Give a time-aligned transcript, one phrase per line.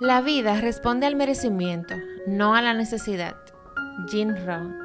[0.00, 1.96] La vida responde al merecimiento,
[2.28, 3.34] no a la necesidad.
[4.08, 4.76] Jin Rohn.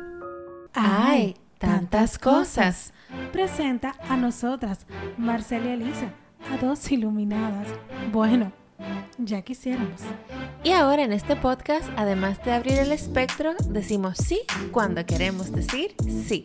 [0.74, 1.38] ¡Ay!
[1.59, 2.93] Tantas cosas.
[3.31, 4.88] Presenta a nosotras,
[5.20, 6.12] Marcela y Elisa,
[6.52, 7.68] a dos iluminadas.
[8.12, 8.52] Bueno,
[9.20, 10.02] ya quisiéramos.
[10.63, 14.42] Y ahora en este podcast, además de abrir el espectro, decimos sí
[14.72, 15.94] cuando queremos decir
[16.26, 16.44] sí.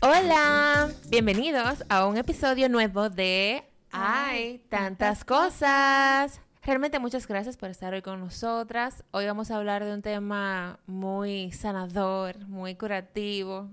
[0.00, 4.60] Hola, bienvenidos a un episodio nuevo de ¡Ay!
[4.68, 6.40] Tantas cosas.
[6.62, 9.04] Realmente muchas gracias por estar hoy con nosotras.
[9.12, 13.68] Hoy vamos a hablar de un tema muy sanador, muy curativo.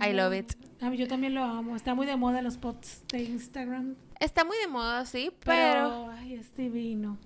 [0.00, 0.52] I love it.
[0.82, 1.74] A mí yo también lo amo.
[1.74, 3.94] Está muy de moda los posts de Instagram.
[4.20, 6.10] Está muy de moda, sí, Pero, pero...
[6.10, 7.18] ay, es divino.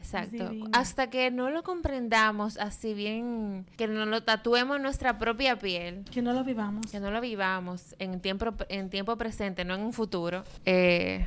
[0.00, 0.50] Exacto.
[0.50, 0.70] divino.
[0.72, 6.04] Hasta que no lo comprendamos así bien, que nos lo tatuemos en nuestra propia piel,
[6.10, 6.90] Que no lo vivamos.
[6.90, 10.44] que no lo vivamos en tiempo, en tiempo presente, no en un futuro.
[10.64, 11.26] Eh,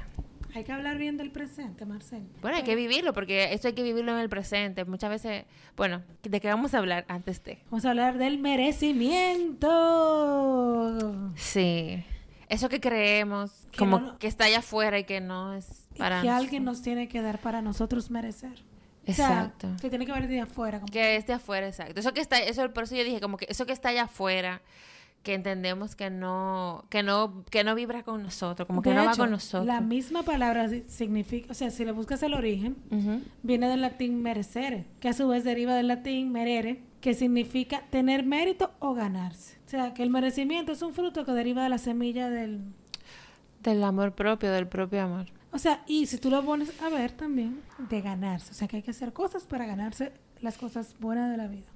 [0.55, 2.23] Hay que hablar bien del presente, Marcel.
[2.41, 4.83] bueno, hay que vivirlo, porque esto hay que vivirlo en el presente.
[4.85, 5.45] Muchas veces,
[5.77, 7.59] bueno, ¿de qué vamos a hablar antes de?
[7.69, 8.39] Vamos a hablar del
[9.79, 11.31] merecimiento.
[11.35, 12.03] Sí.
[12.47, 16.21] Eso que creemos, Que como no que está allá afuera y que no es para
[16.21, 16.79] que alguien nosotros.
[16.79, 18.63] nos tiene que dar para nosotros merecer.
[19.07, 19.69] O sea, Exacto.
[19.81, 20.79] que tiene que venir de afuera.
[20.79, 21.99] como- Que esté afuera, exacto.
[21.99, 24.61] Eso que está, eso por eso yo dije como que eso que está allá afuera,
[25.23, 29.05] que entendemos que no, que no, que no vibra con nosotros, como que De no
[29.05, 29.65] va con nosotros.
[29.67, 32.77] La misma palabra si- significa, o sea, si le buscas el origen,
[33.43, 38.25] viene del latín merecere, que a su vez deriva del latín merere, que significa tener
[38.25, 39.57] mérito o ganarse.
[39.65, 42.61] O sea, que el merecimiento es un fruto que deriva de la semilla del...
[43.61, 45.25] Del amor propio, del propio amor.
[45.51, 48.51] O sea, y si tú lo pones a ver también, de ganarse.
[48.51, 51.67] O sea, que hay que hacer cosas para ganarse las cosas buenas de la vida.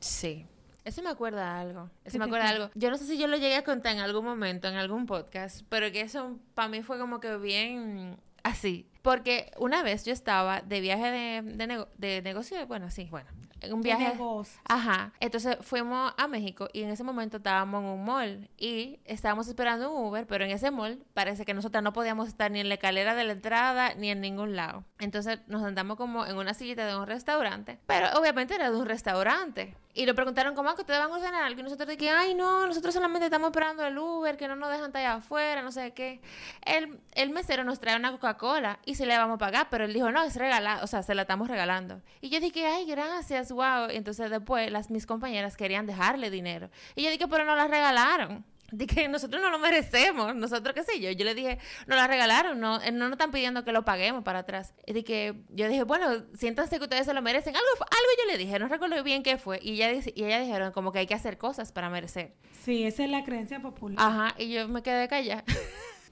[0.00, 0.44] Sí.
[0.84, 1.90] Eso me acuerda a algo.
[2.04, 2.70] Eso ¿Qué me acuerda a algo.
[2.74, 5.62] Yo no sé si yo lo llegué a contar en algún momento, en algún podcast,
[5.68, 8.88] pero que eso para mí fue como que bien así.
[9.02, 13.28] Porque una vez yo estaba de viaje de, de, nego- de negocio, bueno, sí, bueno,
[13.60, 14.08] en un De viaje.
[14.08, 14.58] negocio.
[14.66, 15.12] Ajá.
[15.20, 19.90] Entonces fuimos a México y en ese momento estábamos en un mall y estábamos esperando
[19.92, 22.74] un Uber, pero en ese mall parece que nosotras no podíamos estar ni en la
[22.74, 24.84] escalera de la entrada ni en ningún lado.
[24.98, 28.86] Entonces nos sentamos como en una sillita de un restaurante, pero obviamente era de un
[28.86, 29.74] restaurante.
[29.96, 31.60] Y le preguntaron, ¿cómo es que ustedes van a ordenar algo?
[31.60, 34.90] Y nosotros dijimos, ay, no, nosotros solamente estamos esperando el Uber, que no nos dejan
[34.94, 36.20] allá afuera, no sé qué.
[36.62, 39.94] El, el mesero nos trae una Coca-Cola y se le vamos a pagar, pero él
[39.94, 42.02] dijo, no, es regalado, o sea, se la estamos regalando.
[42.20, 43.88] Y yo dije, ay, gracias, wow.
[43.92, 46.70] Y entonces después las mis compañeras querían dejarle dinero.
[46.96, 48.44] Y yo dije, pero no la regalaron.
[48.72, 51.10] Dije, nosotros no lo merecemos, nosotros qué sé yo.
[51.10, 54.24] Yo le dije, no la regalaron, no, eh, no nos están pidiendo que lo paguemos
[54.24, 54.74] para atrás.
[54.86, 57.54] Y dije, yo dije, bueno, siéntanse que ustedes se lo merecen.
[57.54, 59.60] Algo, algo yo le dije, no recuerdo bien qué fue.
[59.62, 62.34] Y ella, y ella dijeron como que hay que hacer cosas para merecer.
[62.64, 63.98] Sí, esa es la creencia popular.
[64.00, 65.44] Ajá, y yo me quedé callada.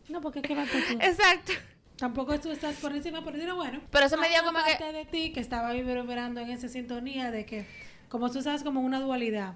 [0.08, 0.76] No, porque qué va tú.
[1.00, 1.52] Exacto.
[1.96, 3.80] Tampoco tú estás por encima, por decir, bueno.
[3.90, 7.46] Pero eso me dio como que- de ti que estaba vibrando en esa sintonía de
[7.46, 7.66] que,
[8.08, 9.54] como tú sabes, como una dualidad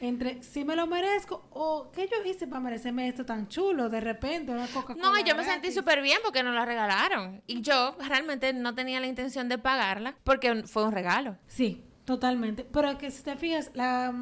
[0.00, 4.00] entre si me lo merezco o qué yo hice para merecerme esto tan chulo de
[4.00, 5.02] repente, una Coca-Cola.
[5.02, 7.42] No, yo me sentí súper bien porque nos la regalaron.
[7.46, 11.36] Y yo realmente no tenía la intención de pagarla porque fue un regalo.
[11.46, 12.64] Sí, totalmente.
[12.64, 14.14] Pero que si te fijas, la,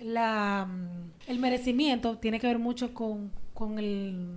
[0.00, 0.68] la,
[1.26, 4.36] el merecimiento tiene que ver mucho con, con, el,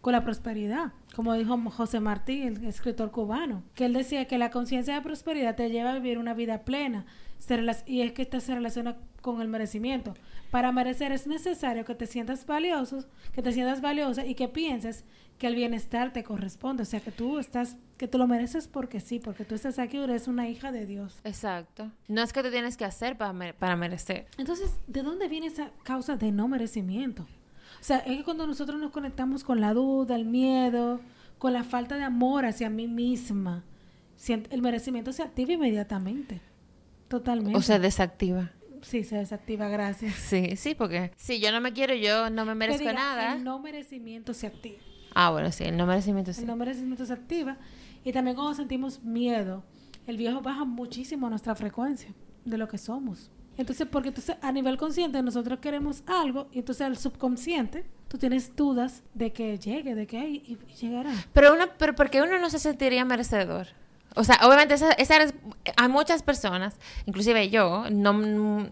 [0.00, 0.92] con la prosperidad.
[1.14, 5.56] Como dijo José Martí, el escritor cubano, que él decía que la conciencia de prosperidad
[5.56, 7.04] te lleva a vivir una vida plena.
[7.40, 10.14] Se y es que esta se relaciona con el merecimiento.
[10.52, 15.04] Para merecer es necesario que te sientas valioso, que te sientas valiosa y que pienses
[15.38, 18.98] que el bienestar te corresponde, o sea, que tú estás que tú lo mereces porque
[19.00, 21.20] sí, porque tú estás aquí, eres una hija de Dios.
[21.24, 21.90] Exacto.
[22.08, 24.26] No es que tú tienes que hacer para, mere- para merecer.
[24.38, 27.24] Entonces, ¿de dónde viene esa causa de no merecimiento?
[27.24, 31.00] O sea, es que cuando nosotros nos conectamos con la duda, el miedo,
[31.38, 33.64] con la falta de amor hacia mí misma,
[34.28, 36.40] el merecimiento se activa inmediatamente.
[37.10, 37.58] Totalmente.
[37.58, 38.52] O se desactiva.
[38.82, 40.14] sí, se desactiva, gracias.
[40.14, 43.34] Sí, sí, porque si yo no me quiero, yo no me merezco diga, nada.
[43.34, 44.78] El no merecimiento se activa.
[45.12, 46.42] Ah, bueno, sí, el no merecimiento sí.
[46.42, 47.58] El no merecimiento se activa.
[48.04, 49.64] Y también cuando sentimos miedo,
[50.06, 52.14] el viejo baja muchísimo nuestra frecuencia
[52.44, 53.32] de lo que somos.
[53.58, 58.54] Entonces, porque entonces a nivel consciente nosotros queremos algo y entonces al subconsciente tú tienes
[58.54, 61.12] dudas de que llegue, de que y, y llegará.
[61.32, 63.66] Pero, uno, pero ¿por qué uno no se sentiría merecedor?
[64.16, 65.14] O sea, obviamente esa, esa
[65.76, 66.76] hay muchas personas,
[67.06, 68.68] inclusive yo, no, mm,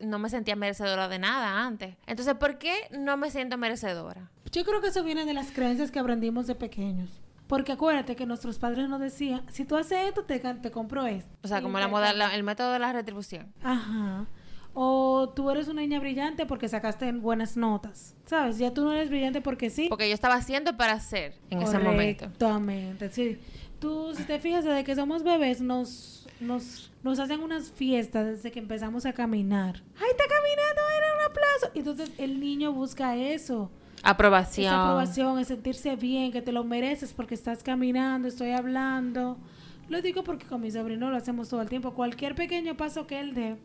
[0.00, 1.94] no me sentía merecedora de nada antes.
[2.06, 4.30] Entonces, ¿por qué no me siento merecedora?
[4.52, 7.08] Yo creo que eso viene de las creencias que aprendimos de pequeños.
[7.46, 11.30] Porque acuérdate que nuestros padres nos decían, si tú haces esto, te, te compro esto.
[11.42, 13.52] O sea, como la moda, la- el método de la retribución.
[13.62, 14.26] Ajá.
[14.74, 18.14] O tú eres una niña brillante porque sacaste buenas notas.
[18.24, 18.56] ¿Sabes?
[18.56, 19.86] Ya tú no eres brillante porque sí.
[19.90, 22.24] Porque yo estaba haciendo para hacer en ese momento.
[22.24, 23.38] Correctamente, sí.
[23.82, 28.52] Tú, si te fijas, desde que somos bebés, nos, nos, nos hacen unas fiestas desde
[28.52, 29.82] que empezamos a caminar.
[29.96, 30.80] ¡Ay, está caminando!
[30.96, 31.70] ¡Era un aplauso!
[31.74, 33.72] Y entonces el niño busca eso.
[34.04, 34.66] Aprobación.
[34.66, 39.36] Esa aprobación, es sentirse bien, que te lo mereces porque estás caminando, estoy hablando.
[39.88, 41.92] Lo digo porque con mi sobrino lo hacemos todo el tiempo.
[41.92, 43.56] Cualquier pequeño paso que él dé,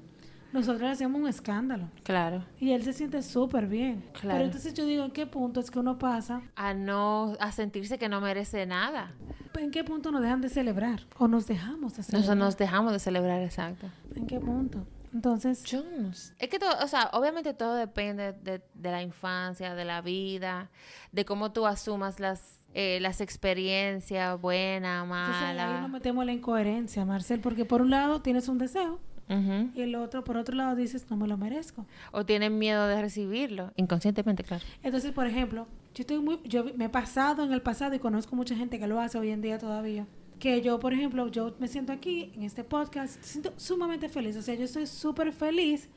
[0.58, 1.90] nosotros le hacemos un escándalo.
[2.04, 2.44] Claro.
[2.60, 4.04] Y él se siente súper bien.
[4.14, 4.36] Claro.
[4.36, 6.42] Pero entonces yo digo, ¿en qué punto es que uno pasa?
[6.56, 9.14] A no, a sentirse que no merece nada.
[9.58, 11.02] ¿En qué punto nos dejan de celebrar?
[11.18, 12.38] ¿O nos dejamos de celebrar?
[12.38, 13.88] Nos dejamos de celebrar, exacto.
[14.16, 14.86] ¿En qué punto?
[15.14, 16.34] Entonces, Yo no sé.
[16.38, 20.70] Es que todo, o sea, obviamente todo depende de, de la infancia, de la vida,
[21.12, 26.34] de cómo tú asumas las, eh, las experiencias, buena, entonces ahí nos metemos en la
[26.34, 29.00] incoherencia, Marcel, porque por un lado tienes un deseo
[29.30, 31.86] Y el otro, por otro lado, dices, no me lo merezco.
[32.12, 34.64] O tienen miedo de recibirlo, inconscientemente, claro.
[34.84, 38.36] Entonces, por ejemplo, yo estoy muy, yo me he pasado en el pasado y conozco
[38.36, 40.06] mucha gente que lo hace hoy en día todavía.
[40.40, 44.38] Que yo, por ejemplo, yo me siento aquí en este podcast, siento sumamente feliz.
[44.38, 45.90] O sea, yo estoy súper feliz.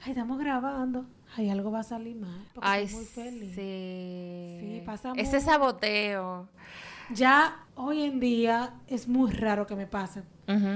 [0.00, 1.04] Ay, estamos grabando.
[1.36, 2.44] Ay, algo va a salir mal.
[2.54, 3.54] Porque Ay, estoy muy feliz.
[3.54, 4.58] sí.
[4.60, 6.48] Sí, pasa Ese saboteo.
[7.14, 10.22] Ya hoy en día es muy raro que me pase.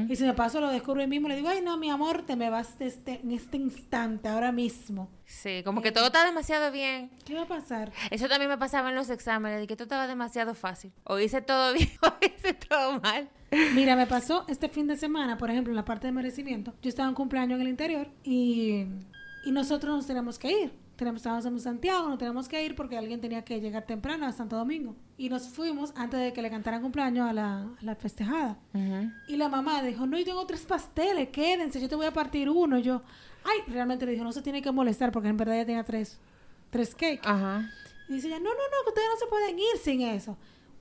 [0.09, 1.29] Y si me paso, lo descubro ahí mismo.
[1.29, 4.51] Le digo, ay, no, mi amor, te me vas de este, en este instante, ahora
[4.51, 5.11] mismo.
[5.27, 7.11] Sí, como que todo está demasiado bien.
[7.27, 7.93] ¿Qué va a pasar?
[8.11, 10.93] Eso también me pasaba en los exámenes, de que todo estaba demasiado fácil.
[11.05, 13.29] O hice todo bien o hice todo mal.
[13.75, 16.73] Mira, me pasó este fin de semana, por ejemplo, en la parte de merecimiento.
[16.81, 18.87] Yo estaba en cumpleaños en el interior y,
[19.45, 20.86] y nosotros nos teníamos que ir.
[20.97, 24.33] Tenemos, estábamos en Santiago, nos teníamos que ir porque alguien tenía que llegar temprano a
[24.33, 24.97] Santo Domingo.
[25.19, 28.59] Y nos fuimos antes de que le cantaran cumpleaños a la, a la festejada.
[29.29, 32.49] Y la mamá dijo, no, yo tengo tres pasteles, quédense, yo te voy a partir
[32.49, 32.79] uno.
[32.79, 33.03] Y yo,
[33.45, 36.19] ay, realmente le dijo, no se tiene que molestar porque en verdad ella tenía tres,
[36.71, 37.21] tres cakes.
[37.25, 37.71] Ajá.
[38.09, 40.37] Y dice ella, no, no, no, que ustedes no se pueden ir sin eso.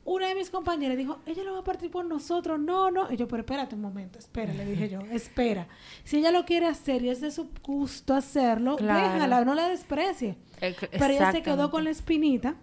[0.07, 3.11] Una de mis compañeras dijo, ella lo va a partir por nosotros, no, no.
[3.11, 5.67] Y yo, pero espérate un momento, espera, le dije yo, espera.
[6.03, 9.13] Si ella lo quiere hacer y es de su gusto hacerlo, Claro.
[9.13, 10.37] déjala, no la desprecie.
[10.61, 12.55] Ex- Pero ella se quedó con la espinita.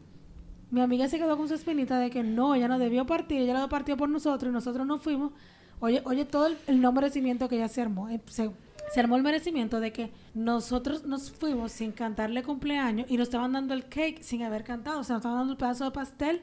[0.71, 3.61] Mi amiga se quedó con su espinita de que no, ella no debió partir, ella
[3.61, 5.33] lo partió por nosotros y nosotros no fuimos.
[5.81, 8.09] Oye, oye todo el, el no merecimiento que ella se armó.
[8.09, 8.51] eh, Se,
[8.95, 13.53] se armó el merecimiento de que nosotros nos fuimos sin cantarle cumpleaños y nos estaban
[13.53, 15.01] dando el cake sin haber cantado.
[15.01, 16.43] O sea, nos estaban dando el pedazo de pastel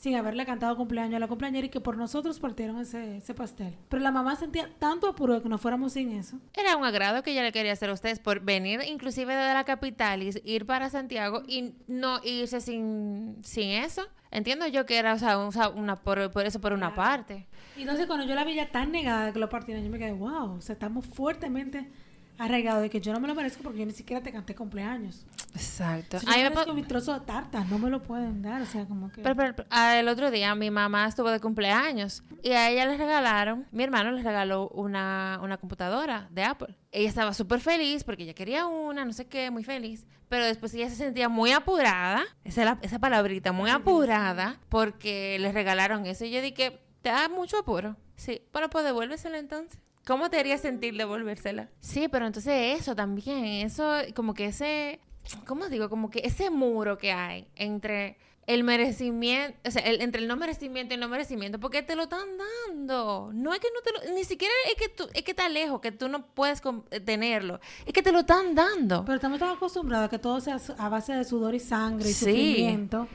[0.00, 3.76] sin haberle cantado cumpleaños a la compañera y que por nosotros partieron ese, ese pastel.
[3.90, 6.38] Pero la mamá sentía tanto apuro de que nos fuéramos sin eso.
[6.54, 9.64] Era un agrado que ella le quería hacer a ustedes por venir inclusive de la
[9.64, 14.06] capital y ir para Santiago y no irse sin, sin eso.
[14.30, 17.46] Entiendo yo que era o sea, un- una, por, por eso por una parte.
[17.76, 19.98] Y entonces cuando yo la vi ya tan negada de que lo partieron, yo me
[19.98, 21.90] quedé, wow, o sea, estamos fuertemente
[22.38, 25.26] arraigados de que yo no me lo merezco porque yo ni siquiera te canté cumpleaños.
[25.54, 26.18] Exacto.
[26.18, 28.66] Si yo A mí me mi trozo de tarta, no me lo pueden dar, o
[28.66, 29.22] sea, como que...
[29.22, 32.96] Pero, pero, pero, el otro día mi mamá estuvo de cumpleaños y a ella le
[32.96, 36.76] regalaron, mi hermano le regaló una, una computadora de Apple.
[36.92, 40.06] Ella estaba súper feliz porque ella quería una, no sé qué, muy feliz.
[40.28, 45.50] Pero después ella se sentía muy apurada, esa, la- esa palabrita, muy apurada, porque le
[45.52, 46.24] regalaron eso.
[46.24, 47.96] Y yo dije, ¿te da mucho apuro?
[48.14, 49.80] Sí, pero pues devuélvesela entonces.
[50.06, 51.68] ¿Cómo te haría sentir devolvérsela?
[51.80, 55.00] Sí, pero entonces eso también, eso como que ese,
[55.46, 55.88] ¿cómo digo?
[55.88, 58.16] Como que ese muro que hay entre
[58.46, 61.94] el merecimiento, o sea, el- entre el no merecimiento y el no merecimiento, porque te
[61.94, 62.26] lo están
[62.66, 63.30] dando.
[63.32, 65.80] No es que no te lo, ni siquiera es que tú, es que está lejos,
[65.80, 69.04] que tú no puedes eh, tenerlo, es que te lo están dando.
[69.04, 72.12] Pero estamos tan acostumbrados a que todo sea a base de sudor y sangre y
[72.12, 72.24] Sí.
[72.24, 73.06] sufrimiento.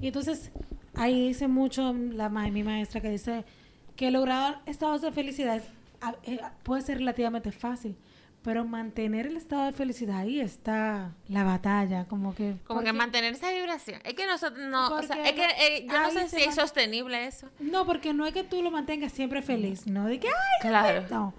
[0.00, 0.50] Y entonces,
[0.94, 3.44] ahí dice mucho la mi maestra que dice
[3.94, 5.62] que lograr estados de felicidad
[6.24, 7.96] eh, puede ser relativamente fácil,
[8.48, 12.54] pero mantener el estado de felicidad ahí está la batalla, como que...
[12.66, 14.00] Como que mantener esa vibración.
[14.04, 17.26] Es que nosotros no, o sea, es que eh, yo no sé si es sostenible
[17.26, 17.50] eso.
[17.60, 21.04] No, porque no es que tú lo mantengas siempre feliz, no de que, ay, Claro.
[21.10, 21.34] no,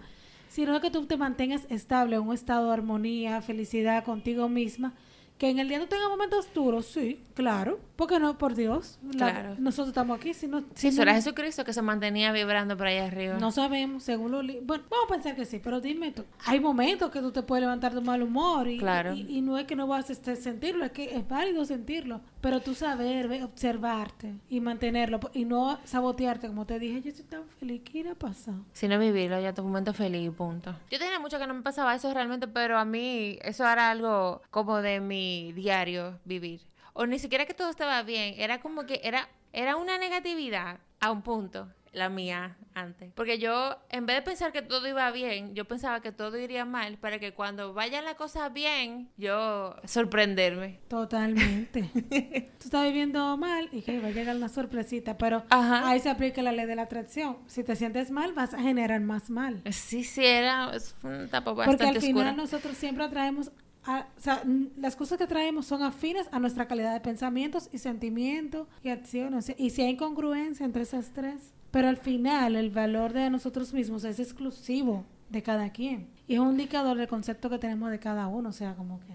[0.49, 4.93] sino que tú te mantengas estable en un estado de armonía, felicidad contigo misma,
[5.39, 9.31] que en el día no tenga momentos duros, sí, claro, porque no, por Dios, la-
[9.31, 9.55] Claro.
[9.59, 12.87] nosotros estamos aquí, si no, si eso era no, Jesucristo que se mantenía vibrando por
[12.87, 13.37] allá arriba.
[13.37, 16.59] no sabemos, según lo, li- bueno, vamos a pensar que sí, pero dime tú, hay
[16.61, 19.13] momentos que tú te puedes levantar de mal humor y, Claro.
[19.13, 22.21] y, y no es que no vas a este, sentirlo, es que es válido sentirlo,
[22.41, 27.43] pero tú saber, observarte y mantenerlo y no sabotearte, como te dije, yo estoy tan
[27.59, 28.55] feliz, ¿qué irá a pasar?
[28.71, 30.73] Sino vivirlo, ya tu momento feliz, punto.
[30.89, 34.41] Yo tenía mucho que no me pasaba eso realmente, pero a mí eso era algo
[34.51, 36.61] como de mi diario vivir.
[36.93, 41.11] O ni siquiera que todo estaba bien, era como que era, era una negatividad a
[41.11, 41.69] un punto.
[41.91, 43.11] la mía antes.
[43.15, 46.63] Porque yo, en vez de pensar que todo iba bien, yo pensaba que todo iría
[46.63, 50.79] mal para que cuando vaya la cosa bien, yo sorprenderme.
[50.87, 51.89] Totalmente.
[52.59, 55.89] Tú estás viviendo mal y que va a llegar una sorpresita, pero Ajá.
[55.89, 57.37] ahí se aplica la ley de la atracción.
[57.47, 59.61] Si te sientes mal, vas a generar más mal.
[59.71, 63.51] Sí, sí, era es una etapa Porque bastante al final nosotros siempre atraemos,
[63.95, 64.43] a- o sea,
[64.77, 69.53] las cosas que traemos son afines a nuestra calidad de pensamientos y sentimientos y acciones.
[69.57, 74.03] Y si hay incongruencia entre esas tres, pero al final el valor de nosotros mismos
[74.03, 76.07] es exclusivo de cada quien.
[76.27, 79.13] Y es un indicador del concepto que tenemos de cada uno, o sea, como que...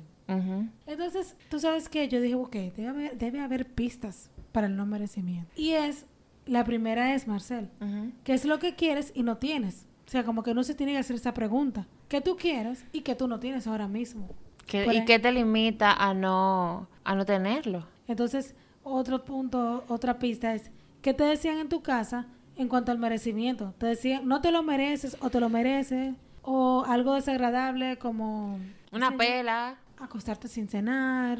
[0.87, 4.87] Entonces, tú sabes que yo dije, ok, debe haber, debe haber pistas para el no
[4.87, 5.51] merecimiento.
[5.57, 6.07] Y es,
[6.47, 8.11] la primera es, Marcel, Ujú.
[8.25, 9.87] ¿qué es lo que quieres y no tienes?
[10.07, 11.87] O sea, como que no se tiene que hacer esa pregunta.
[12.09, 14.29] ¿Qué tú quieres y qué tú no tienes ahora mismo?
[14.67, 17.87] ¿Qué- Por ¿Y qué te limita a no, a no tenerlo?
[18.09, 20.71] Entonces, otro punto, otra pista es,
[21.03, 23.75] ¿qué te decían en tu casa en cuanto al merecimiento?
[23.79, 28.59] Te decían, no te lo mereces o te lo mereces, o algo desagradable como...
[28.93, 31.39] Una pela Acostarte sin cenar,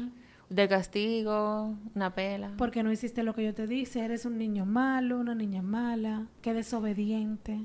[0.49, 2.51] de castigo, una pela.
[2.57, 6.27] porque no hiciste lo que yo te dije, eres un niño malo, una niña mala,
[6.41, 7.61] que desobediente,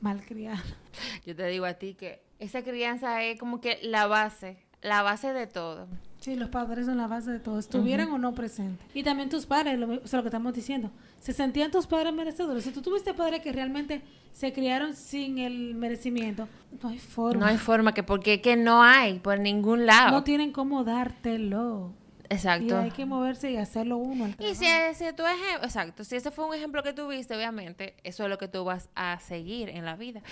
[0.00, 0.62] malcriada.
[1.26, 5.32] Yo te digo a ti que esa crianza es como que la base, la base
[5.32, 5.88] de todo.
[6.20, 8.86] Sí, los padres son la base de todo, estuvieran o no presentes.
[8.94, 12.14] Y también tus padres, lo, o sea, lo que estamos diciendo, ¿se sentían tus padres
[12.14, 12.64] merecedores?
[12.64, 16.48] Si tú tuviste padres que realmente se criaron sin el merecimiento,
[16.82, 17.40] no hay forma.
[17.40, 20.12] No hay forma que, porque que no hay por ningún lado.
[20.12, 21.92] No tienen cómo dártelo.
[22.30, 22.78] Y Exacto.
[22.78, 24.24] hay que moverse y hacerlo uno.
[24.24, 24.64] al Y si,
[24.94, 28.38] si tu ejemplo, exacto, si ese fue un ejemplo que tuviste, obviamente, eso es lo
[28.38, 30.22] que tú vas a seguir en la vida.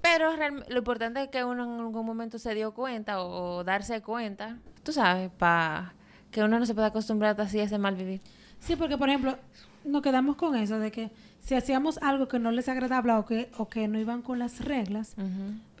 [0.00, 3.64] Pero real- lo importante es que uno en algún momento se dio cuenta o, o
[3.64, 5.94] darse cuenta, tú sabes, para
[6.30, 8.20] que uno no se pueda acostumbrar así a ese mal vivir.
[8.60, 9.36] Sí, porque por ejemplo,
[9.84, 13.50] nos quedamos con eso de que si hacíamos algo que no les agradaba o que,
[13.58, 15.16] o que no iban con las reglas,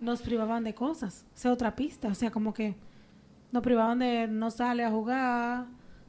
[0.00, 1.26] nos privaban de cosas.
[1.36, 2.08] Esa es otra pista.
[2.08, 2.74] O sea, como que
[3.52, 5.66] nos privaban de no sale a jugar,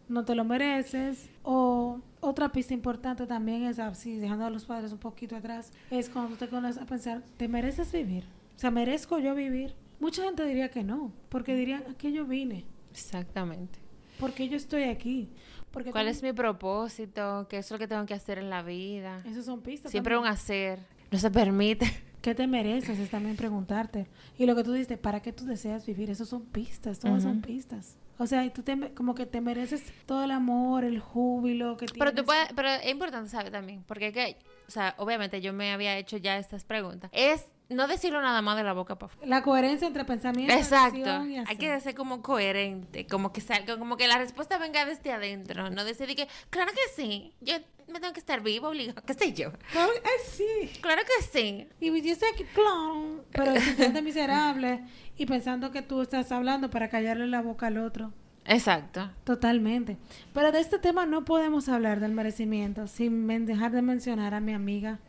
[0.08, 1.30] no te lo mereces.
[1.44, 6.10] O otra pista importante también es, así, dejando a los padres un poquito atrás, es
[6.10, 8.26] cuando tú te conoces a pensar, ¿te mereces vivir?
[8.56, 9.76] O sea, ¿merezco yo vivir?
[10.00, 12.66] Mucha gente diría que no, porque dirían, ¿a qué yo vine?
[12.92, 13.80] Exactamente.
[14.20, 15.30] ¿Por qué yo estoy aquí?
[15.72, 17.48] Porque ¿Cuál es mi propósito?
[17.50, 19.24] ¿Qué es lo que tengo que hacer en la vida?
[19.26, 19.92] Esas son pistas.
[19.92, 20.80] Siempre un hacer.
[21.10, 21.86] No se permite.
[22.22, 23.00] ¿Qué te mereces?
[23.00, 24.08] Es también preguntarte.
[24.38, 26.10] Y lo que tú dices, ¿para qué tú deseas vivir?
[26.10, 27.42] Esas son pistas, todas son Ujú.
[27.42, 27.98] pistas.
[28.20, 31.88] O sea, y tú te, como que te mereces todo el amor, el júbilo que
[31.88, 32.26] Pero tú tienes.
[32.26, 34.38] puedes, pero es importante saber también, porque que,
[34.68, 37.10] o sea, obviamente yo me había hecho ya estas preguntas.
[37.14, 39.14] Es no decirlo nada más de la boca para.
[39.26, 40.98] La coherencia entre pensamiento, Exacto.
[40.98, 44.86] acción y Hay que ser como coherente, como que salga, como que la respuesta venga
[44.86, 47.56] desde adentro, no decir que, claro que sí, yo
[47.88, 49.52] me tengo que estar vivo, obligado, qué sé yo.
[49.72, 50.80] Claro, ay, sí.
[50.82, 51.68] Claro que sí.
[51.80, 54.84] Y yo sé que, claro, pero sintiéndote miserable
[55.18, 58.14] y pensando que tú estás hablando para callarle la boca al otro.
[58.46, 59.10] Exacto.
[59.24, 59.98] Totalmente.
[60.34, 64.54] Pero de este tema no podemos hablar del merecimiento sin dejar de mencionar a mi
[64.54, 65.00] amiga,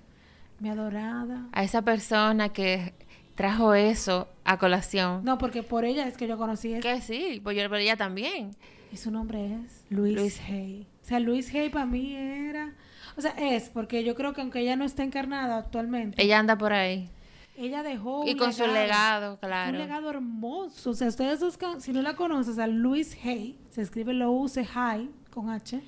[0.63, 1.49] mi adorada.
[1.53, 2.95] A esa persona que
[3.35, 5.25] trajo eso a colación.
[5.25, 6.89] No, porque por ella es que yo conocí esto.
[6.89, 8.51] Que sí, pues yo, pero ella también.
[8.93, 10.41] Y su nombre es Luis, Luis.
[10.49, 10.87] Hay.
[11.03, 12.73] O sea, Luis Hay para mí era...
[13.17, 16.57] O sea, es porque yo creo que aunque ella no está encarnada actualmente, Ella anda
[16.57, 17.11] por ahí.
[17.57, 19.73] ella dejó Y un con su legado, claro.
[19.73, 20.91] Un legado hermoso.
[20.91, 24.67] O sea, ustedes buscan, si no la conoces, a Luis Hay, se escribe lo use
[24.75, 25.81] Hay con H,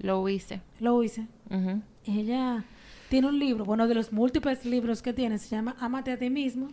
[0.00, 0.60] Lo hice.
[0.80, 1.26] lo hice.
[1.50, 1.80] Ujú.
[2.04, 2.64] Ella
[3.08, 6.30] tiene un libro, bueno, de los múltiples libros que tiene, se llama Amate a ti
[6.30, 6.68] mismo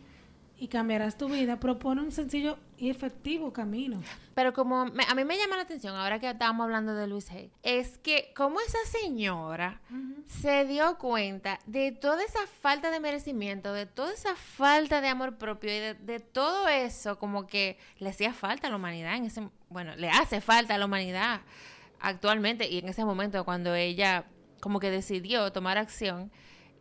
[0.58, 1.60] y cambiarás tu vida.
[1.60, 4.02] Propone un sencillo y efectivo camino.
[4.34, 7.30] Pero como me- a mí me llama la atención, ahora que estábamos hablando de Luis
[7.32, 9.82] Hay, es que como esa señora
[10.26, 15.38] se dio cuenta de toda esa falta de merecimiento, de toda esa falta de amor
[15.38, 19.26] propio y de, de todo eso, como que le hacía falta a la humanidad en
[19.26, 21.42] ese, bueno, le hace falta a la humanidad
[22.00, 24.26] actualmente y en ese momento cuando ella
[24.64, 26.32] como que decidió tomar acción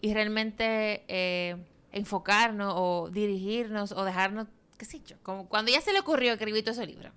[0.00, 1.56] y realmente eh,
[1.90, 4.46] enfocarnos o dirigirnos o dejarnos,
[4.78, 7.10] qué sé yo, como cuando ya se le ocurrió escribir todo ese libro.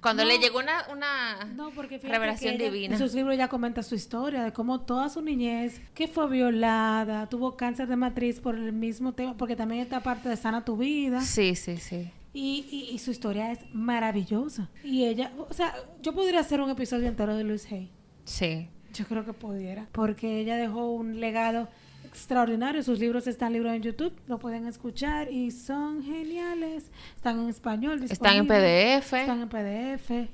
[0.00, 0.28] Cuando No.
[0.30, 2.94] le llegó una, una No, porque fíjate revelación ella, divina.
[2.94, 7.28] En sus libros ya comenta su historia de cómo toda su niñez, que fue violada,
[7.28, 10.76] tuvo cáncer de matriz por el mismo tema, porque también esta parte de sana tu
[10.76, 11.20] vida.
[11.20, 12.10] Sí, sí, sí.
[12.32, 14.70] Y, y, y su historia es maravillosa.
[14.84, 17.90] Y ella, o sea, yo podría hacer un episodio entero de Luis Hay.
[18.24, 18.68] Sí.
[18.92, 21.68] Yo creo que pudiera, porque ella dejó un legado
[22.04, 22.82] extraordinario.
[22.82, 26.90] Sus libros están libros en YouTube, lo pueden escuchar y son geniales.
[27.16, 28.02] Están en español.
[28.02, 28.46] Están en.
[28.46, 29.12] PDF.
[29.14, 30.28] Están en PDF.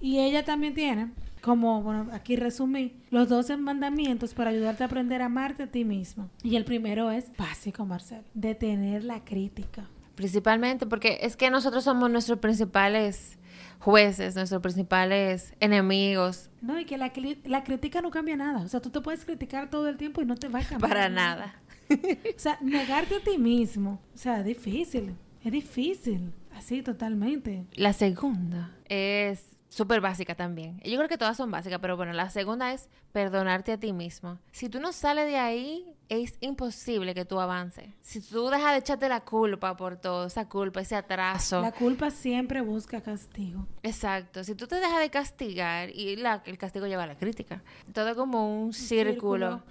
[0.00, 5.22] Y ella también tiene como bueno, aquí resumí, los 12 mandamientos para ayudarte a aprender
[5.22, 6.28] a amarte a ti mismo.
[6.42, 9.88] Y el primero es básico, Marcel, detener la crítica.
[10.14, 13.38] Principalmente porque es que nosotros somos nuestros principales
[13.80, 16.50] jueces, nuestros principales enemigos.
[16.60, 17.10] No, y que la,
[17.44, 18.60] la crítica no cambia nada.
[18.60, 20.88] O sea, tú te puedes criticar todo el tiempo y no te va a cambiar.
[20.88, 21.56] Para nada.
[21.90, 24.00] o sea, negarte a ti mismo.
[24.14, 25.16] O sea, es difícil.
[25.42, 26.32] Es difícil.
[26.54, 27.64] Así, totalmente.
[27.74, 30.78] La segunda es súper básica también.
[30.84, 34.38] Yo creo que todas son básicas, pero bueno, la segunda es perdonarte a ti mismo.
[34.50, 37.86] Si tú no sales de ahí, es imposible que tú avances.
[38.02, 41.62] Si tú dejas de echarte la culpa por todo, esa culpa, ese atraso.
[41.62, 43.66] La culpa siempre busca castigo.
[43.82, 44.42] Exacto.
[44.42, 47.62] Si tú te dejas de castigar, y la, el castigo lleva a la crítica.
[47.94, 49.62] Todo como un, círculo.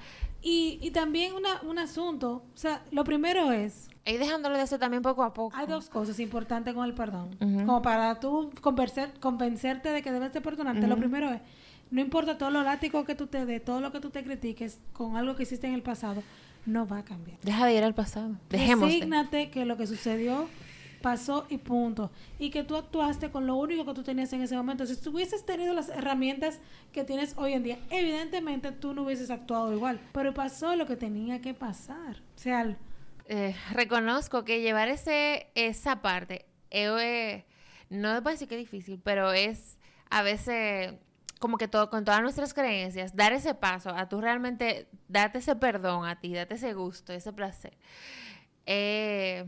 [0.41, 3.89] Y, y también una, un asunto, o sea, lo primero es...
[4.09, 5.55] Y dejándolo de hacer también poco a poco.
[5.55, 7.35] Hay dos cosas importantes con el perdón.
[7.39, 10.87] Como para tú convencer, convencerte de que debes de perdonarte.
[10.87, 11.41] Lo primero es,
[11.91, 14.79] no importa todo lo látigo que tú te des, todo lo que tú te critiques
[14.93, 16.23] con algo que hiciste en el pasado,
[16.65, 17.39] no va a cambiar.
[17.41, 18.35] Deja de ir al pasado.
[18.49, 18.85] Dejemos.
[18.85, 20.47] Resígnate que lo que sucedió
[21.01, 22.11] pasó y punto.
[22.37, 24.85] Y que tú actuaste con lo único que tú tenías en ese momento.
[24.85, 26.59] Si tú hubieses tenido las herramientas
[26.91, 29.99] que tienes hoy en día, evidentemente tú no hubieses actuado igual.
[30.13, 32.17] Pero pasó lo que tenía que pasar.
[32.35, 32.75] O sea,
[33.29, 37.45] eh, reconozco que llevar ese, esa parte, eh,
[37.89, 39.77] no es decir que es difícil, pero es
[40.09, 40.95] a veces
[41.39, 45.55] como que todo con todas nuestras creencias, dar ese paso a tú realmente darte ese
[45.55, 47.77] perdón a ti, date ese gusto, ese placer.
[48.65, 49.45] Eh,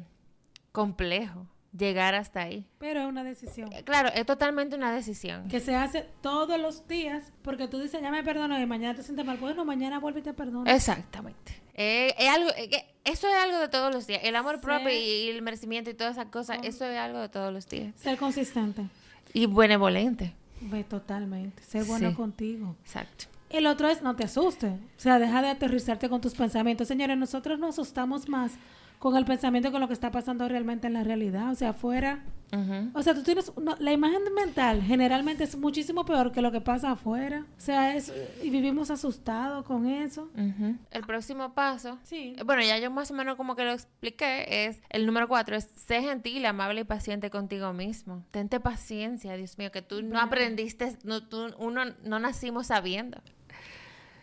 [0.71, 1.47] complejo
[1.77, 2.65] llegar hasta ahí.
[2.77, 3.71] Pero es una decisión.
[3.73, 5.47] Eh, claro, es totalmente una decisión.
[5.47, 9.03] Que se hace todos los días, porque tú dices, ya me perdono y mañana te
[9.03, 9.37] sientes mal.
[9.37, 10.69] Bueno, mañana vuelve y te perdono.
[10.69, 11.61] Exactamente.
[11.73, 14.21] Eh, es algo, eh, eso es algo de todos los días.
[14.23, 17.53] El amor propio y, el merecimiento y todas esas cosas, eso es algo de todos
[17.53, 17.93] los días.
[17.95, 18.83] Ser consistente.
[19.33, 20.33] Y benevolente.
[20.59, 21.63] Ve, totalmente.
[21.63, 22.75] Ser bueno contigo.
[22.83, 23.25] Exacto.
[23.49, 24.71] El otro es no te asustes.
[24.73, 26.87] O sea, deja de aterrizarte con tus pensamientos.
[26.87, 28.53] Señores, nosotros nos asustamos más
[29.01, 31.49] con el pensamiento con lo que está pasando realmente en la realidad.
[31.49, 32.23] O sea, afuera.
[32.93, 33.51] O sea, tú tienes.
[33.79, 37.47] la imagen mental generalmente es muchísimo peor que lo que pasa afuera.
[37.57, 40.29] O sea, es, y vivimos asustados con eso.
[40.91, 41.97] El próximo paso.
[42.03, 42.35] Sí.
[42.45, 44.67] Bueno, ya yo más o menos como que lo expliqué.
[44.67, 48.23] Es el número cuatro: es ser gentil, amable y paciente contigo mismo.
[48.29, 50.95] Tente paciencia, Dios mío, que tú no aprendiste.
[51.03, 53.19] No, tú, uno no nacimos sabiendo.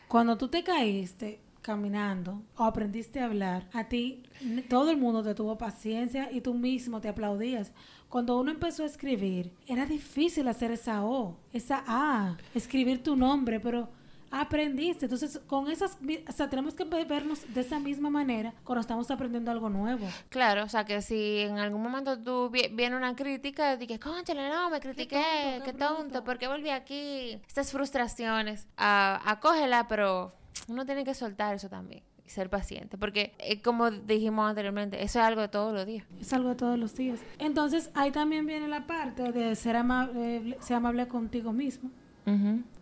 [0.06, 4.22] Cuando tú te caíste, caminando o aprendiste a hablar, a ti
[4.70, 7.72] todo el mundo te tuvo paciencia y tú mismo te aplaudías.
[8.08, 13.60] Cuando uno empezó a escribir, era difícil hacer esa O, esa A, escribir tu nombre,
[13.60, 13.90] pero
[14.30, 15.04] aprendiste.
[15.04, 19.50] Entonces, con esas, o sea, tenemos que vernos de esa misma manera cuando estamos aprendiendo
[19.50, 20.06] algo nuevo.
[20.30, 24.70] Claro, o sea, que si en algún momento tú viene una crítica, dices, conchale, no,
[24.70, 27.38] me critiqué, qué tonto, ¿por qué volví aquí?
[27.46, 30.32] Estas frustraciones, acógela, pero
[30.68, 35.18] uno tiene que soltar eso también y ser paciente, porque eh, como dijimos anteriormente, eso
[35.18, 36.04] es algo de todos los días.
[36.20, 37.20] Es algo de todos los días.
[37.38, 41.90] Entonces, ahí también viene la parte de ser, amable, ser amable contigo mismo.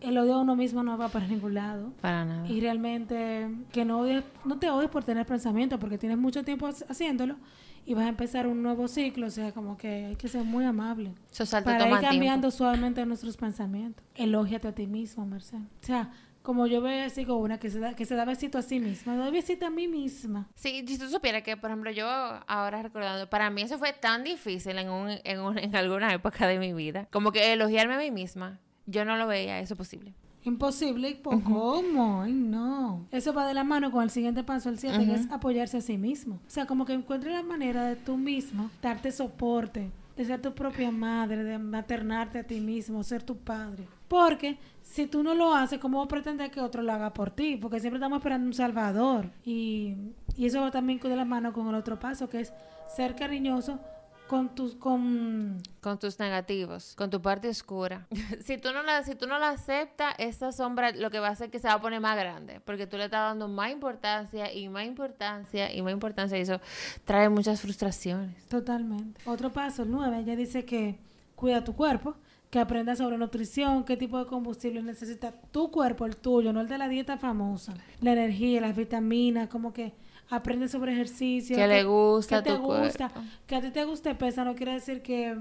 [0.00, 1.92] El odio a uno mismo no va para ningún lado.
[2.00, 2.48] Para nada.
[2.48, 6.66] Y realmente que no odies, no te odies por tener pensamiento, porque tienes mucho tiempo
[6.66, 7.36] haciéndolo
[7.84, 9.28] y vas a empezar un nuevo ciclo.
[9.28, 11.12] O sea, como que hay que ser muy amable.
[11.30, 14.04] Eso para ir cambiando suavemente nuestros pensamientos.
[14.16, 15.58] Elógiate a ti mismo, Merced.
[15.58, 16.10] O sea,
[16.46, 18.78] como yo veo así como una que se da, que se da besito a sí
[18.78, 20.48] misma, doy besito a mí misma.
[20.54, 24.22] Sí, si tú supieras que, por ejemplo, yo ahora recordando, para mí eso fue tan
[24.22, 27.98] difícil en, un, en, un, en alguna época de mi vida, como que elogiarme a
[27.98, 30.14] mí misma, yo no lo veía eso posible.
[30.44, 32.22] Imposible, ¿cómo?
[32.22, 33.08] Ay, no.
[33.10, 35.80] Eso va de la mano con el siguiente paso, el 7, que es apoyarse a
[35.80, 36.36] sí mismo.
[36.46, 40.54] O sea, como que encuentre la manera de tú mismo darte soporte, de ser tu
[40.54, 43.86] propia madre, de maternarte a ti mismo, ser tu padre.
[44.08, 47.56] Porque si tú no lo haces, ¿cómo pretender que otro lo haga por ti?
[47.56, 49.30] Porque siempre estamos esperando un salvador.
[49.44, 49.94] Y,
[50.36, 52.52] y eso va también de la mano con el otro paso, que es
[52.88, 53.78] ser cariñoso
[54.28, 58.06] con tus con con tus negativos, con tu parte oscura.
[58.44, 61.30] si tú no la si tú no la aceptas, esa sombra lo que va a
[61.30, 63.70] hacer es que se va a poner más grande, porque tú le estás dando más
[63.70, 66.60] importancia y más importancia y más importancia y eso
[67.04, 68.46] trae muchas frustraciones.
[68.48, 69.20] Totalmente.
[69.26, 70.98] Otro paso, el 9, ella dice que
[71.34, 72.14] cuida tu cuerpo,
[72.50, 76.68] que aprendas sobre nutrición, qué tipo de combustible necesita tu cuerpo, el tuyo, no el
[76.68, 77.74] de la dieta famosa.
[78.00, 79.92] La energía, las vitaminas, como que
[80.30, 81.56] aprende sobre ejercicio.
[81.56, 83.10] Que, le gusta que te gusta.
[83.46, 85.36] Que a ti te guste pesa no quiere decir que,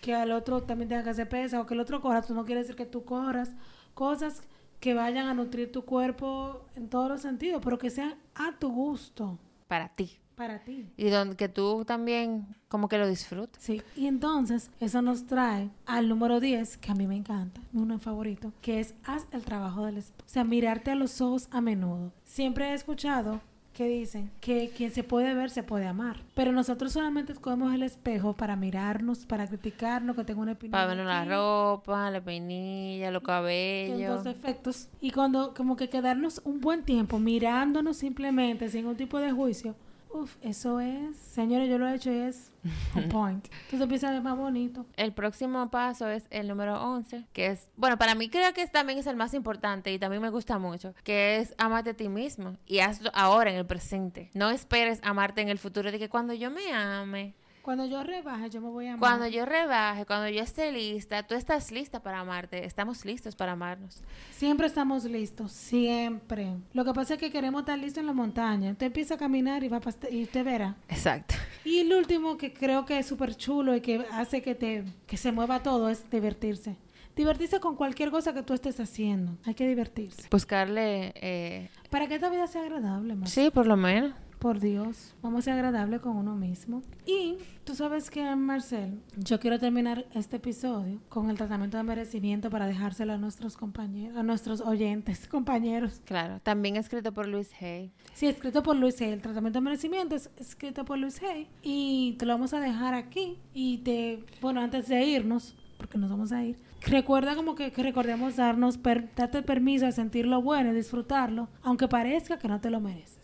[0.00, 2.44] que al otro también tenga que hacer pesa o que el otro corra, tú no
[2.44, 3.52] quiere decir que tú corras.
[3.94, 4.42] Cosas
[4.80, 8.70] que vayan a nutrir tu cuerpo en todos los sentidos, pero que sean a tu
[8.70, 9.38] gusto.
[9.68, 10.18] Para ti.
[10.36, 10.86] para ti.
[10.96, 13.62] Y donde que tú también como que lo disfrutes.
[13.62, 17.82] Sí, y entonces eso nos trae al número 10, que a mí me encanta, mi
[17.82, 20.26] uno favorito, que es haz el trabajo del esposo.
[20.26, 22.12] O sea, mirarte a los ojos a menudo.
[22.24, 23.40] Siempre he escuchado
[23.76, 26.22] que dicen que quien se puede ver se puede amar.
[26.34, 30.72] Pero nosotros solamente escogemos el espejo para mirarnos, para criticarnos, que tengo una opinión.
[30.72, 34.24] Para vernos la ropa, la peinilla, los cabellos.
[34.24, 34.88] dos efectos.
[34.98, 39.74] Y cuando como que quedarnos un buen tiempo mirándonos simplemente sin ningún tipo de juicio.
[40.18, 42.50] Uf, eso es, señores, yo lo he hecho y es
[42.94, 43.46] un point.
[43.64, 44.86] Entonces empieza a ver más bonito.
[44.96, 48.98] El próximo paso es el número 11, que es, bueno, para mí creo que también
[48.98, 52.56] es el más importante y también me gusta mucho, que es amarte a ti mismo
[52.66, 54.30] y hazlo ahora en el presente.
[54.32, 57.34] No esperes amarte en el futuro, de que cuando yo me ame,
[57.66, 59.00] Cuando yo rebaje, yo me voy a amar.
[59.00, 63.52] cuando yo rebaje, cuando yo esté lista, tú estás lista para amarte, estamos listos para
[63.52, 64.02] amarnos.
[64.30, 66.52] Siempre estamos listos, siempre.
[66.72, 68.70] Lo que pasa es que queremos estar listos en la montaña.
[68.70, 70.76] Usted empieza a caminar y va pa- y usted verá.
[70.88, 71.34] Exacto.
[71.64, 75.16] Y el último que creo que es súper chulo y que hace que te que
[75.16, 76.76] se mueva todo es divertirse.
[77.16, 79.32] Divertirse con cualquier cosa que tú estés haciendo.
[79.44, 80.28] Hay que divertirse.
[80.30, 83.30] Buscarle, eh, Para que esta vida sea agradable, más.
[83.30, 84.12] sí, por lo menos.
[84.46, 86.80] Por Dios, vamos a ser agradable con uno mismo.
[87.04, 92.48] Y tú sabes que, Marcel, yo quiero terminar este episodio con el tratamiento de merecimiento
[92.48, 96.00] para dejárselo a nuestros compañeros, a nuestros oyentes, compañeros.
[96.04, 97.90] Claro, también escrito por Luis Hay.
[98.14, 99.10] Sí, escrito por Luis Hay.
[99.10, 101.48] El tratamiento de merecimiento es escrito por Luis Hay.
[101.64, 103.38] Y te lo vamos a dejar aquí.
[103.52, 106.56] Y te, bueno, antes de irnos, porque nos vamos a ir,
[106.86, 111.48] recuerda como que, que recordemos darnos, per- darte permiso de sentir lo bueno y disfrutarlo,
[111.64, 113.15] aunque parezca que no te lo mereces.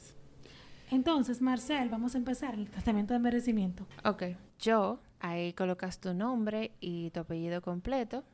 [0.92, 3.86] Entonces, Marcel, vamos a empezar el tratamiento de merecimiento.
[4.04, 4.24] Ok,
[4.58, 8.24] yo, ahí colocas tu nombre y tu apellido completo,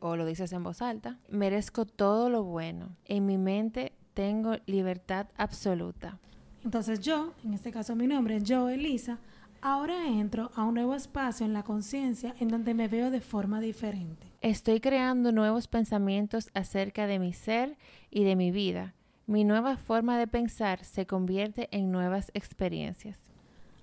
[0.00, 1.20] o lo dices en voz alta.
[1.28, 2.96] Merezco todo lo bueno.
[3.04, 6.18] En mi mente tengo libertad absoluta.
[6.64, 9.20] Entonces yo, en este caso mi nombre es yo, Elisa,
[9.62, 13.60] ahora entro a un nuevo espacio en la conciencia en donde me veo de forma
[13.60, 14.26] diferente.
[14.40, 17.76] Estoy creando nuevos pensamientos acerca de mi ser
[18.10, 18.94] y de mi vida.
[19.28, 23.18] Mi nueva forma de pensar se convierte en nuevas experiencias.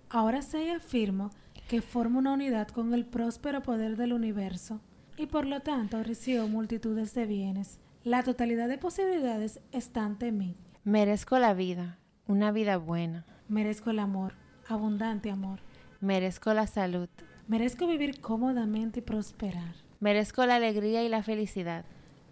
[0.09, 1.29] Ahora sé y afirmo
[1.67, 4.81] que formo una unidad con el próspero poder del universo
[5.17, 7.79] y por lo tanto recibo multitudes de bienes.
[8.03, 10.55] La totalidad de posibilidades está ante mí.
[10.83, 13.23] Merezco la vida, una vida buena.
[13.47, 14.33] Merezco el amor,
[14.67, 15.59] abundante amor.
[16.01, 17.07] Merezco la salud.
[17.47, 19.75] Merezco vivir cómodamente y prosperar.
[19.99, 21.85] Merezco la alegría y la felicidad.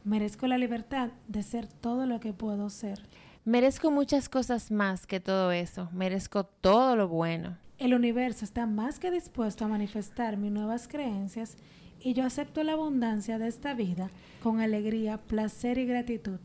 [0.06, 3.02] Merezco la libertad de ser todo lo que puedo ser.
[3.46, 5.90] Merezco muchas cosas más que todo eso.
[5.94, 7.58] Merezco todo lo bueno.
[7.78, 11.58] El universo está más que dispuesto a manifestar mis nuevas creencias
[12.02, 14.10] y yo acepto la abundancia de esta vida
[14.42, 16.40] con alegría, placer y gratitud,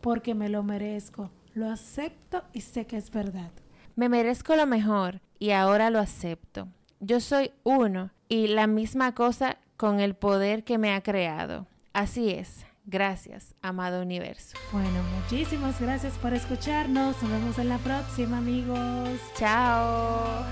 [0.00, 3.50] porque me lo merezco, lo acepto y sé que es verdad.
[3.96, 6.68] Me merezco lo mejor y ahora lo acepto.
[7.00, 11.66] Yo soy uno y la misma cosa con el poder que me ha creado.
[11.92, 12.64] Así es.
[12.86, 14.58] Gracias, amado universo.
[14.70, 17.20] Bueno, muchísimas gracias por escucharnos.
[17.22, 19.18] Nos vemos en la próxima, amigos.
[19.36, 20.44] Chao.